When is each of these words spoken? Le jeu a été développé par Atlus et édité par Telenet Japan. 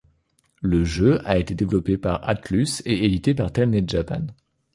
Le 0.63 0.83
jeu 0.83 1.21
a 1.27 1.37
été 1.37 1.53
développé 1.53 1.95
par 1.95 2.27
Atlus 2.27 2.81
et 2.85 3.05
édité 3.05 3.35
par 3.35 3.53
Telenet 3.53 3.83
Japan. 3.87 4.25